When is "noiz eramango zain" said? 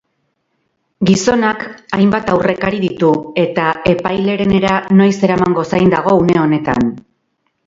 5.01-5.95